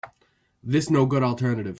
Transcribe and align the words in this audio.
This 0.63 0.89
no 0.89 1.05
good 1.05 1.21
alternative. 1.21 1.69